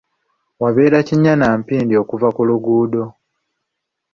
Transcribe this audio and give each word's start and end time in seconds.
Wabeera 0.61 0.97
kinnya 1.07 1.33
na 1.39 1.47
mpindi 1.61 1.93
okuva 2.03 2.27
ku 2.35 2.41
luguudo. 2.49 3.03